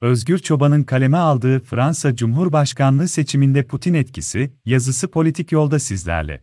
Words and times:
Özgür 0.00 0.38
Çoban'ın 0.38 0.82
kaleme 0.82 1.16
aldığı 1.16 1.60
Fransa 1.60 2.16
Cumhurbaşkanlığı 2.16 3.08
seçiminde 3.08 3.62
Putin 3.62 3.94
etkisi, 3.94 4.50
yazısı 4.64 5.08
politik 5.08 5.52
yolda 5.52 5.78
sizlerle. 5.78 6.40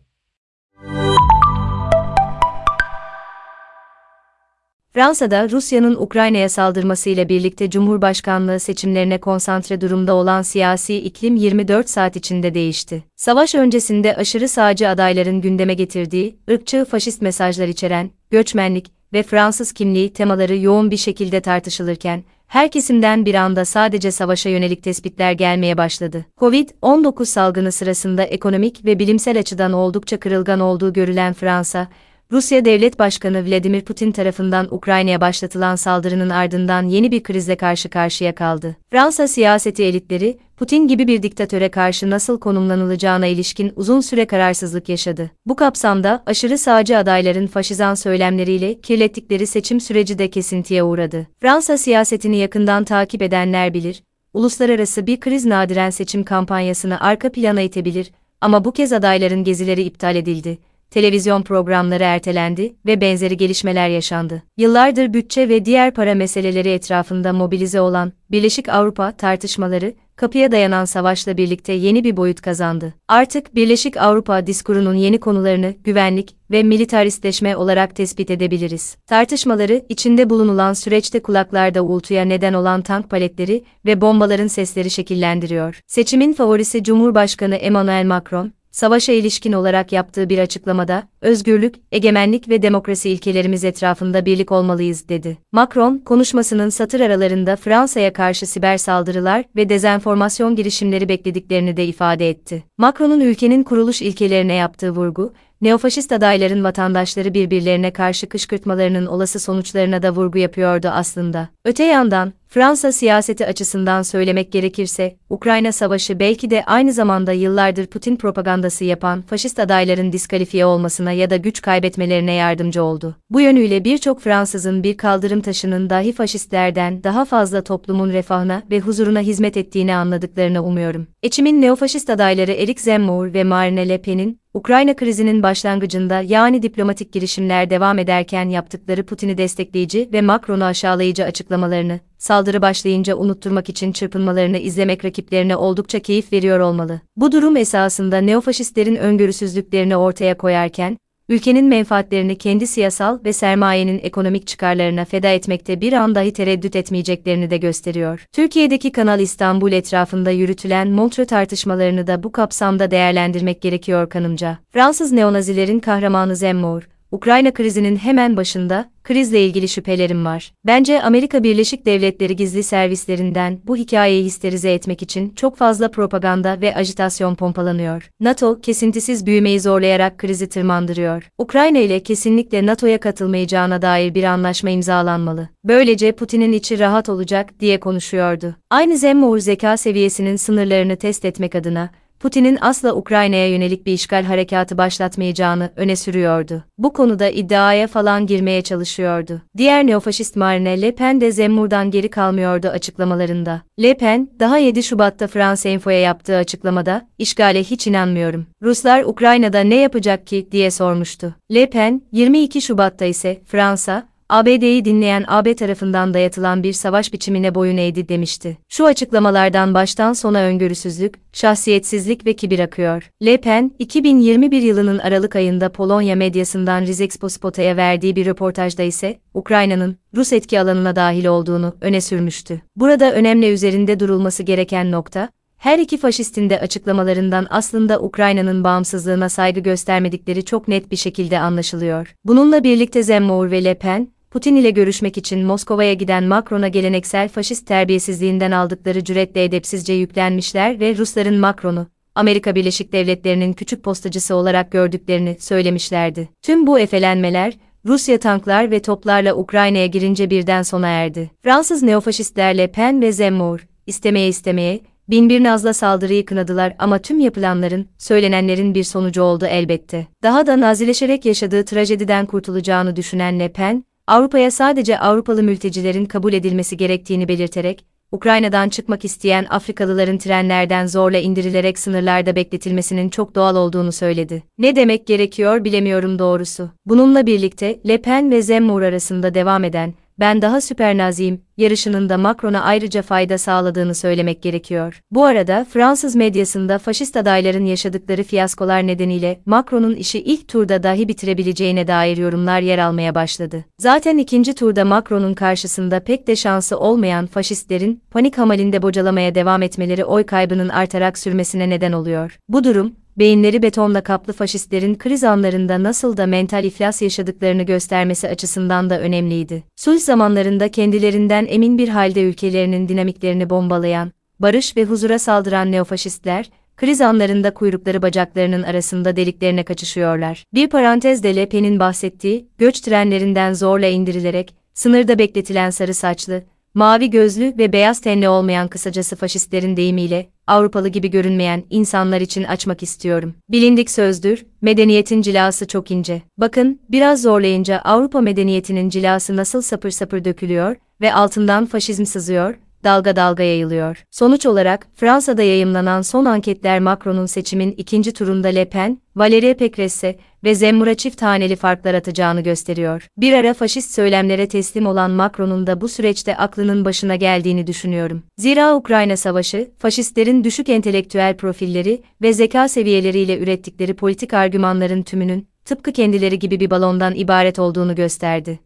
Fransa'da 4.94 5.50
Rusya'nın 5.50 5.94
Ukrayna'ya 5.94 6.48
saldırmasıyla 6.48 7.28
birlikte 7.28 7.70
Cumhurbaşkanlığı 7.70 8.60
seçimlerine 8.60 9.20
konsantre 9.20 9.80
durumda 9.80 10.14
olan 10.14 10.42
siyasi 10.42 10.96
iklim 10.96 11.36
24 11.36 11.90
saat 11.90 12.16
içinde 12.16 12.54
değişti. 12.54 13.04
Savaş 13.16 13.54
öncesinde 13.54 14.16
aşırı 14.16 14.48
sağcı 14.48 14.88
adayların 14.88 15.40
gündeme 15.40 15.74
getirdiği, 15.74 16.38
ırkçı 16.50 16.84
faşist 16.84 17.22
mesajlar 17.22 17.68
içeren, 17.68 18.10
göçmenlik 18.30 18.92
ve 19.12 19.22
Fransız 19.22 19.72
kimliği 19.72 20.12
temaları 20.12 20.56
yoğun 20.56 20.90
bir 20.90 20.96
şekilde 20.96 21.40
tartışılırken, 21.40 22.24
her 22.48 22.70
kesimden 22.70 23.26
bir 23.26 23.34
anda 23.34 23.64
sadece 23.64 24.10
savaşa 24.10 24.48
yönelik 24.48 24.82
tespitler 24.82 25.32
gelmeye 25.32 25.76
başladı. 25.76 26.24
Covid-19 26.38 27.24
salgını 27.24 27.72
sırasında 27.72 28.22
ekonomik 28.22 28.84
ve 28.84 28.98
bilimsel 28.98 29.38
açıdan 29.38 29.72
oldukça 29.72 30.20
kırılgan 30.20 30.60
olduğu 30.60 30.92
görülen 30.92 31.32
Fransa, 31.32 31.88
Rusya 32.32 32.64
Devlet 32.64 32.98
Başkanı 32.98 33.46
Vladimir 33.46 33.80
Putin 33.80 34.12
tarafından 34.12 34.74
Ukrayna'ya 34.74 35.20
başlatılan 35.20 35.76
saldırının 35.76 36.30
ardından 36.30 36.82
yeni 36.82 37.12
bir 37.12 37.22
krizle 37.22 37.56
karşı 37.56 37.88
karşıya 37.88 38.34
kaldı. 38.34 38.76
Fransa 38.90 39.28
siyaseti 39.28 39.84
elitleri, 39.84 40.38
Putin 40.56 40.88
gibi 40.88 41.06
bir 41.06 41.22
diktatöre 41.22 41.68
karşı 41.68 42.10
nasıl 42.10 42.40
konumlanılacağına 42.40 43.26
ilişkin 43.26 43.72
uzun 43.76 44.00
süre 44.00 44.26
kararsızlık 44.26 44.88
yaşadı. 44.88 45.30
Bu 45.46 45.56
kapsamda 45.56 46.22
aşırı 46.26 46.58
sağcı 46.58 46.98
adayların 46.98 47.46
faşizan 47.46 47.94
söylemleriyle 47.94 48.80
kirlettikleri 48.80 49.46
seçim 49.46 49.80
süreci 49.80 50.18
de 50.18 50.30
kesintiye 50.30 50.82
uğradı. 50.82 51.26
Fransa 51.40 51.78
siyasetini 51.78 52.36
yakından 52.36 52.84
takip 52.84 53.22
edenler 53.22 53.74
bilir, 53.74 54.02
uluslararası 54.34 55.06
bir 55.06 55.20
kriz 55.20 55.46
nadiren 55.46 55.90
seçim 55.90 56.24
kampanyasını 56.24 57.00
arka 57.00 57.32
plana 57.32 57.60
itebilir 57.60 58.10
ama 58.40 58.64
bu 58.64 58.72
kez 58.72 58.92
adayların 58.92 59.44
gezileri 59.44 59.82
iptal 59.82 60.16
edildi 60.16 60.67
televizyon 60.90 61.42
programları 61.42 62.02
ertelendi 62.02 62.74
ve 62.86 63.00
benzeri 63.00 63.36
gelişmeler 63.36 63.88
yaşandı. 63.88 64.42
Yıllardır 64.56 65.14
bütçe 65.14 65.48
ve 65.48 65.64
diğer 65.64 65.94
para 65.94 66.14
meseleleri 66.14 66.68
etrafında 66.68 67.32
mobilize 67.32 67.80
olan 67.80 68.12
Birleşik 68.30 68.68
Avrupa 68.68 69.12
tartışmaları, 69.12 69.94
kapıya 70.16 70.52
dayanan 70.52 70.84
savaşla 70.84 71.36
birlikte 71.36 71.72
yeni 71.72 72.04
bir 72.04 72.16
boyut 72.16 72.40
kazandı. 72.40 72.94
Artık 73.08 73.54
Birleşik 73.54 73.96
Avrupa 73.96 74.46
diskurunun 74.46 74.94
yeni 74.94 75.20
konularını 75.20 75.74
güvenlik 75.84 76.36
ve 76.50 76.62
militaristleşme 76.62 77.56
olarak 77.56 77.96
tespit 77.96 78.30
edebiliriz. 78.30 78.96
Tartışmaları, 79.06 79.84
içinde 79.88 80.30
bulunulan 80.30 80.72
süreçte 80.72 81.22
kulaklarda 81.22 81.82
uğultuya 81.82 82.24
neden 82.24 82.52
olan 82.52 82.82
tank 82.82 83.10
paletleri 83.10 83.64
ve 83.86 84.00
bombaların 84.00 84.46
sesleri 84.46 84.90
şekillendiriyor. 84.90 85.80
Seçimin 85.86 86.32
favorisi 86.32 86.84
Cumhurbaşkanı 86.84 87.54
Emmanuel 87.54 88.06
Macron, 88.06 88.52
savaşa 88.78 89.12
ilişkin 89.12 89.52
olarak 89.52 89.92
yaptığı 89.92 90.28
bir 90.28 90.38
açıklamada, 90.38 91.08
özgürlük, 91.20 91.74
egemenlik 91.92 92.48
ve 92.48 92.62
demokrasi 92.62 93.10
ilkelerimiz 93.10 93.64
etrafında 93.64 94.26
birlik 94.26 94.52
olmalıyız 94.52 95.08
dedi. 95.08 95.38
Macron, 95.52 95.98
konuşmasının 95.98 96.68
satır 96.68 97.00
aralarında 97.00 97.56
Fransa'ya 97.56 98.12
karşı 98.12 98.46
siber 98.46 98.78
saldırılar 98.78 99.44
ve 99.56 99.68
dezenformasyon 99.68 100.56
girişimleri 100.56 101.08
beklediklerini 101.08 101.76
de 101.76 101.86
ifade 101.86 102.30
etti. 102.30 102.64
Macron'un 102.78 103.20
ülkenin 103.20 103.62
kuruluş 103.62 104.02
ilkelerine 104.02 104.54
yaptığı 104.54 104.90
vurgu, 104.90 105.32
neofaşist 105.60 106.12
adayların 106.12 106.64
vatandaşları 106.64 107.34
birbirlerine 107.34 107.92
karşı 107.92 108.28
kışkırtmalarının 108.28 109.06
olası 109.06 109.40
sonuçlarına 109.40 110.02
da 110.02 110.10
vurgu 110.10 110.38
yapıyordu 110.38 110.88
aslında. 110.88 111.48
Öte 111.64 111.84
yandan, 111.84 112.32
Fransa 112.50 112.92
siyaseti 112.92 113.46
açısından 113.46 114.02
söylemek 114.02 114.52
gerekirse, 114.52 115.16
Ukrayna 115.30 115.72
Savaşı 115.72 116.18
belki 116.18 116.50
de 116.50 116.64
aynı 116.64 116.92
zamanda 116.92 117.32
yıllardır 117.32 117.86
Putin 117.86 118.16
propagandası 118.16 118.84
yapan 118.84 119.22
faşist 119.22 119.58
adayların 119.58 120.12
diskalifiye 120.12 120.66
olmasına 120.66 121.12
ya 121.12 121.30
da 121.30 121.36
güç 121.36 121.62
kaybetmelerine 121.62 122.32
yardımcı 122.32 122.82
oldu. 122.82 123.16
Bu 123.30 123.40
yönüyle 123.40 123.84
birçok 123.84 124.20
Fransızın 124.20 124.82
bir 124.82 124.96
kaldırım 124.96 125.40
taşının 125.40 125.90
dahi 125.90 126.12
faşistlerden 126.12 127.04
daha 127.04 127.24
fazla 127.24 127.62
toplumun 127.62 128.10
refahına 128.10 128.62
ve 128.70 128.80
huzuruna 128.80 129.20
hizmet 129.20 129.56
ettiğini 129.56 129.94
anladıklarını 129.94 130.64
umuyorum. 130.64 131.06
Eçimin 131.22 131.62
neofaşist 131.62 132.10
adayları 132.10 132.52
Eric 132.52 132.82
Zemmour 132.82 133.32
ve 133.32 133.44
Marine 133.44 133.88
Le 133.88 134.02
Pen'in 134.02 134.40
Ukrayna 134.54 134.96
krizinin 134.96 135.42
başlangıcında 135.42 136.20
yani 136.20 136.62
diplomatik 136.62 137.12
girişimler 137.12 137.70
devam 137.70 137.98
ederken 137.98 138.48
yaptıkları 138.48 139.06
Putin'i 139.06 139.38
destekleyici 139.38 140.08
ve 140.12 140.20
Macron'u 140.20 140.64
aşağılayıcı 140.64 141.24
açıklamalarını, 141.24 142.00
saldırı 142.18 142.62
başlayınca 142.62 143.16
unutturmak 143.16 143.68
için 143.68 143.92
çırpınmalarını 143.92 144.58
izlemek 144.58 145.04
rakiplerine 145.04 145.56
oldukça 145.56 145.98
keyif 145.98 146.32
veriyor 146.32 146.60
olmalı. 146.60 147.00
Bu 147.16 147.32
durum 147.32 147.56
esasında 147.56 148.18
neofaşistlerin 148.18 148.96
öngörüsüzlüklerini 148.96 149.96
ortaya 149.96 150.36
koyarken, 150.36 150.98
ülkenin 151.28 151.64
menfaatlerini 151.64 152.38
kendi 152.38 152.66
siyasal 152.66 153.18
ve 153.24 153.32
sermayenin 153.32 154.00
ekonomik 154.02 154.46
çıkarlarına 154.46 155.04
feda 155.04 155.28
etmekte 155.28 155.80
bir 155.80 155.92
an 155.92 156.14
dahi 156.14 156.32
tereddüt 156.32 156.76
etmeyeceklerini 156.76 157.50
de 157.50 157.56
gösteriyor. 157.56 158.26
Türkiye'deki 158.32 158.92
Kanal 158.92 159.20
İstanbul 159.20 159.72
etrafında 159.72 160.30
yürütülen 160.30 160.88
Montreux 160.88 161.28
tartışmalarını 161.28 162.06
da 162.06 162.22
bu 162.22 162.32
kapsamda 162.32 162.90
değerlendirmek 162.90 163.62
gerekiyor 163.62 164.08
kanımca. 164.08 164.58
Fransız 164.70 165.12
neonazilerin 165.12 165.80
kahramanı 165.80 166.36
Zemmour, 166.36 166.88
Ukrayna 167.12 167.50
krizinin 167.50 167.96
hemen 167.96 168.36
başında, 168.36 168.90
krizle 169.04 169.44
ilgili 169.44 169.68
şüphelerim 169.68 170.24
var. 170.24 170.52
Bence 170.66 171.02
Amerika 171.02 171.42
Birleşik 171.42 171.86
Devletleri 171.86 172.36
gizli 172.36 172.62
servislerinden 172.62 173.58
bu 173.64 173.76
hikayeyi 173.76 174.24
histerize 174.24 174.72
etmek 174.72 175.02
için 175.02 175.30
çok 175.30 175.56
fazla 175.56 175.90
propaganda 175.90 176.60
ve 176.60 176.74
ajitasyon 176.74 177.34
pompalanıyor. 177.34 178.10
NATO, 178.20 178.60
kesintisiz 178.60 179.26
büyümeyi 179.26 179.60
zorlayarak 179.60 180.18
krizi 180.18 180.48
tırmandırıyor. 180.48 181.28
Ukrayna 181.38 181.78
ile 181.78 182.02
kesinlikle 182.02 182.66
NATO'ya 182.66 183.00
katılmayacağına 183.00 183.82
dair 183.82 184.14
bir 184.14 184.24
anlaşma 184.24 184.70
imzalanmalı. 184.70 185.48
Böylece 185.64 186.12
Putin'in 186.12 186.52
içi 186.52 186.78
rahat 186.78 187.08
olacak 187.08 187.60
diye 187.60 187.80
konuşuyordu. 187.80 188.56
Aynı 188.70 188.98
Zemmour 188.98 189.38
zeka 189.38 189.76
seviyesinin 189.76 190.36
sınırlarını 190.36 190.96
test 190.96 191.24
etmek 191.24 191.54
adına, 191.54 191.90
Putin'in 192.20 192.58
asla 192.60 192.94
Ukrayna'ya 192.94 193.48
yönelik 193.48 193.86
bir 193.86 193.92
işgal 193.92 194.24
harekatı 194.24 194.78
başlatmayacağını 194.78 195.72
öne 195.76 195.96
sürüyordu. 195.96 196.64
Bu 196.78 196.92
konuda 196.92 197.28
iddiaya 197.28 197.86
falan 197.86 198.26
girmeye 198.26 198.62
çalışıyordu. 198.62 199.42
Diğer 199.56 199.86
neofaşist 199.86 200.36
Marine 200.36 200.82
Le 200.82 200.94
Pen 200.94 201.20
de 201.20 201.32
Zemmour'dan 201.32 201.90
geri 201.90 202.10
kalmıyordu 202.10 202.68
açıklamalarında. 202.68 203.62
Le 203.82 203.94
Pen, 203.96 204.30
daha 204.40 204.58
7 204.58 204.82
Şubat'ta 204.82 205.26
France 205.26 205.72
Info'ya 205.72 206.00
yaptığı 206.00 206.36
açıklamada, 206.36 207.08
işgale 207.18 207.64
hiç 207.64 207.86
inanmıyorum. 207.86 208.46
Ruslar 208.62 209.02
Ukrayna'da 209.02 209.60
ne 209.60 209.76
yapacak 209.76 210.26
ki 210.26 210.48
diye 210.52 210.70
sormuştu. 210.70 211.34
Le 211.54 211.70
Pen, 211.70 212.02
22 212.12 212.62
Şubat'ta 212.62 213.04
ise 213.04 213.40
Fransa, 213.46 214.08
ABD'yi 214.30 214.84
dinleyen 214.84 215.24
AB 215.28 215.56
tarafından 215.56 216.14
dayatılan 216.14 216.62
bir 216.62 216.72
savaş 216.72 217.12
biçimine 217.12 217.54
boyun 217.54 217.76
eğdi 217.76 218.08
demişti. 218.08 218.58
Şu 218.68 218.86
açıklamalardan 218.86 219.74
baştan 219.74 220.12
sona 220.12 220.38
öngörüsüzlük, 220.38 221.14
şahsiyetsizlik 221.32 222.26
ve 222.26 222.36
kibir 222.36 222.58
akıyor. 222.58 223.10
Le 223.24 223.36
Pen, 223.36 223.70
2021 223.78 224.62
yılının 224.62 224.98
Aralık 224.98 225.36
ayında 225.36 225.72
Polonya 225.72 226.16
medyasından 226.16 226.82
Rizexpospota'ya 226.82 227.76
verdiği 227.76 228.16
bir 228.16 228.26
röportajda 228.26 228.82
ise, 228.82 229.18
Ukrayna'nın, 229.34 229.96
Rus 230.16 230.32
etki 230.32 230.60
alanına 230.60 230.96
dahil 230.96 231.26
olduğunu 231.26 231.76
öne 231.80 232.00
sürmüştü. 232.00 232.62
Burada 232.76 233.12
önemli 233.12 233.52
üzerinde 233.52 234.00
durulması 234.00 234.42
gereken 234.42 234.90
nokta, 234.92 235.28
her 235.56 235.78
iki 235.78 235.96
faşistin 235.96 236.50
de 236.50 236.60
açıklamalarından 236.60 237.46
aslında 237.50 238.00
Ukrayna'nın 238.00 238.64
bağımsızlığına 238.64 239.28
saygı 239.28 239.60
göstermedikleri 239.60 240.44
çok 240.44 240.68
net 240.68 240.90
bir 240.90 240.96
şekilde 240.96 241.38
anlaşılıyor. 241.38 242.14
Bununla 242.24 242.64
birlikte 242.64 243.02
Zemmour 243.02 243.50
ve 243.50 243.64
Le 243.64 243.74
Pen, 243.74 244.08
Putin 244.30 244.56
ile 244.56 244.70
görüşmek 244.70 245.18
için 245.18 245.44
Moskova'ya 245.44 245.94
giden 245.94 246.24
Macron'a 246.24 246.68
geleneksel 246.68 247.28
faşist 247.28 247.66
terbiyesizliğinden 247.66 248.50
aldıkları 248.50 249.04
cüretle 249.04 249.44
edepsizce 249.44 249.92
yüklenmişler 249.92 250.80
ve 250.80 250.96
Rusların 250.96 251.38
Macron'u, 251.38 251.86
Amerika 252.14 252.54
Birleşik 252.54 252.92
Devletleri'nin 252.92 253.52
küçük 253.52 253.82
postacısı 253.82 254.34
olarak 254.34 254.72
gördüklerini 254.72 255.36
söylemişlerdi. 255.40 256.28
Tüm 256.42 256.66
bu 256.66 256.80
efelenmeler, 256.80 257.54
Rusya 257.86 258.18
tanklar 258.18 258.70
ve 258.70 258.82
toplarla 258.82 259.34
Ukrayna'ya 259.34 259.86
girince 259.86 260.30
birden 260.30 260.62
sona 260.62 260.88
erdi. 260.88 261.30
Fransız 261.42 261.82
neofaşistlerle 261.82 262.66
Pen 262.72 263.02
ve 263.02 263.12
Zemmour, 263.12 263.66
istemeye 263.86 264.28
istemeye, 264.28 264.80
binbir 265.10 265.44
nazla 265.44 265.72
saldırıyı 265.72 266.24
kınadılar 266.24 266.74
ama 266.78 266.98
tüm 266.98 267.20
yapılanların, 267.20 267.86
söylenenlerin 267.98 268.74
bir 268.74 268.84
sonucu 268.84 269.22
oldu 269.22 269.46
elbette. 269.46 270.06
Daha 270.22 270.46
da 270.46 270.60
nazileşerek 270.60 271.24
yaşadığı 271.24 271.64
trajediden 271.64 272.26
kurtulacağını 272.26 272.96
düşünen 272.96 273.40
Le 273.40 273.52
Pen, 273.52 273.84
Avrupa'ya 274.08 274.50
sadece 274.50 274.98
Avrupalı 274.98 275.42
mültecilerin 275.42 276.04
kabul 276.04 276.32
edilmesi 276.32 276.76
gerektiğini 276.76 277.28
belirterek, 277.28 277.84
Ukrayna'dan 278.12 278.68
çıkmak 278.68 279.04
isteyen 279.04 279.46
Afrikalıların 279.50 280.18
trenlerden 280.18 280.86
zorla 280.86 281.18
indirilerek 281.18 281.78
sınırlarda 281.78 282.36
bekletilmesinin 282.36 283.08
çok 283.08 283.34
doğal 283.34 283.56
olduğunu 283.56 283.92
söyledi. 283.92 284.42
Ne 284.58 284.76
demek 284.76 285.06
gerekiyor 285.06 285.64
bilemiyorum 285.64 286.18
doğrusu. 286.18 286.70
Bununla 286.86 287.26
birlikte 287.26 287.78
Le 287.88 287.98
Pen 288.02 288.30
ve 288.30 288.42
Zemmour 288.42 288.82
arasında 288.82 289.34
devam 289.34 289.64
eden 289.64 289.94
ben 290.20 290.42
daha 290.42 290.60
süpernaziyim, 290.60 291.40
yarışının 291.56 292.08
da 292.08 292.18
Macron'a 292.18 292.60
ayrıca 292.60 293.02
fayda 293.02 293.38
sağladığını 293.38 293.94
söylemek 293.94 294.42
gerekiyor. 294.42 295.02
Bu 295.10 295.24
arada 295.24 295.66
Fransız 295.70 296.16
medyasında 296.16 296.78
faşist 296.78 297.16
adayların 297.16 297.64
yaşadıkları 297.64 298.22
fiyaskolar 298.22 298.86
nedeniyle 298.86 299.40
Macron'un 299.46 299.94
işi 299.94 300.18
ilk 300.18 300.48
turda 300.48 300.82
dahi 300.82 301.08
bitirebileceğine 301.08 301.88
dair 301.88 302.16
yorumlar 302.16 302.60
yer 302.60 302.78
almaya 302.78 303.14
başladı. 303.14 303.64
Zaten 303.78 304.18
ikinci 304.18 304.54
turda 304.54 304.84
Macron'un 304.84 305.34
karşısında 305.34 306.00
pek 306.00 306.26
de 306.26 306.36
şansı 306.36 306.78
olmayan 306.78 307.26
faşistlerin 307.26 308.02
panik 308.10 308.38
hamalinde 308.38 308.82
bocalamaya 308.82 309.34
devam 309.34 309.62
etmeleri 309.62 310.04
oy 310.04 310.26
kaybının 310.26 310.68
artarak 310.68 311.18
sürmesine 311.18 311.70
neden 311.70 311.92
oluyor. 311.92 312.38
Bu 312.48 312.64
durum, 312.64 312.92
beyinleri 313.18 313.62
betonla 313.62 314.00
kaplı 314.00 314.32
faşistlerin 314.32 314.94
kriz 314.94 315.24
anlarında 315.24 315.82
nasıl 315.82 316.16
da 316.16 316.26
mental 316.26 316.64
iflas 316.64 317.02
yaşadıklarını 317.02 317.62
göstermesi 317.62 318.28
açısından 318.28 318.90
da 318.90 319.00
önemliydi. 319.00 319.64
Sulh 319.76 319.98
zamanlarında 319.98 320.70
kendilerinden 320.70 321.46
emin 321.48 321.78
bir 321.78 321.88
halde 321.88 322.22
ülkelerinin 322.22 322.88
dinamiklerini 322.88 323.50
bombalayan, 323.50 324.12
barış 324.40 324.76
ve 324.76 324.84
huzura 324.84 325.18
saldıran 325.18 325.72
neofaşistler, 325.72 326.50
kriz 326.76 327.00
anlarında 327.00 327.54
kuyrukları 327.54 328.02
bacaklarının 328.02 328.62
arasında 328.62 329.16
deliklerine 329.16 329.62
kaçışıyorlar. 329.62 330.44
Bir 330.54 330.68
parantezde 330.68 331.36
Le 331.36 331.48
Pen'in 331.48 331.80
bahsettiği, 331.80 332.48
göç 332.58 332.80
trenlerinden 332.80 333.52
zorla 333.52 333.86
indirilerek, 333.86 334.54
sınırda 334.74 335.18
bekletilen 335.18 335.70
sarı 335.70 335.94
saçlı, 335.94 336.42
mavi 336.78 337.10
gözlü 337.10 337.54
ve 337.58 337.72
beyaz 337.72 338.00
tenli 338.00 338.28
olmayan 338.28 338.68
kısacası 338.68 339.16
faşistlerin 339.16 339.76
deyimiyle, 339.76 340.28
Avrupalı 340.46 340.88
gibi 340.88 341.10
görünmeyen 341.10 341.62
insanlar 341.70 342.20
için 342.20 342.44
açmak 342.44 342.82
istiyorum. 342.82 343.34
Bilindik 343.48 343.90
sözdür, 343.90 344.46
medeniyetin 344.62 345.22
cilası 345.22 345.66
çok 345.66 345.90
ince. 345.90 346.22
Bakın, 346.38 346.80
biraz 346.88 347.22
zorlayınca 347.22 347.78
Avrupa 347.78 348.20
medeniyetinin 348.20 348.88
cilası 348.88 349.36
nasıl 349.36 349.62
sapır 349.62 349.90
sapır 349.90 350.24
dökülüyor 350.24 350.76
ve 351.00 351.14
altından 351.14 351.66
faşizm 351.66 352.04
sızıyor, 352.04 352.54
dalga 352.84 353.16
dalga 353.16 353.42
yayılıyor. 353.42 354.04
Sonuç 354.10 354.46
olarak, 354.46 354.86
Fransa'da 354.94 355.42
yayımlanan 355.42 356.02
son 356.02 356.24
anketler 356.24 356.80
Macron'un 356.80 357.26
seçimin 357.26 357.72
ikinci 357.72 358.12
turunda 358.12 358.48
Le 358.48 358.64
Pen, 358.64 358.98
Valérie 359.16 359.54
Pécresse 359.54 360.18
ve 360.44 360.54
Zemmour'a 360.54 360.94
çift 360.94 361.22
haneli 361.22 361.56
farklar 361.56 361.94
atacağını 361.94 362.40
gösteriyor. 362.40 363.08
Bir 363.16 363.32
ara 363.32 363.54
faşist 363.54 363.94
söylemlere 363.94 364.48
teslim 364.48 364.86
olan 364.86 365.10
Macron'un 365.10 365.66
da 365.66 365.80
bu 365.80 365.88
süreçte 365.88 366.36
aklının 366.36 366.84
başına 366.84 367.16
geldiğini 367.16 367.66
düşünüyorum. 367.66 368.22
Zira 368.38 368.76
Ukrayna 368.76 369.16
Savaşı, 369.16 369.70
faşistlerin 369.78 370.44
düşük 370.44 370.68
entelektüel 370.68 371.36
profilleri 371.36 372.02
ve 372.22 372.32
zeka 372.32 372.68
seviyeleriyle 372.68 373.38
ürettikleri 373.38 373.94
politik 373.94 374.34
argümanların 374.34 375.02
tümünün, 375.02 375.48
tıpkı 375.64 375.92
kendileri 375.92 376.38
gibi 376.38 376.60
bir 376.60 376.70
balondan 376.70 377.14
ibaret 377.14 377.58
olduğunu 377.58 377.94
gösterdi. 377.94 378.58